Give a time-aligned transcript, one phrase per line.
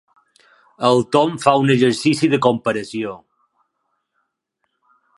[0.89, 3.15] El Tom fa un exercici de comparació.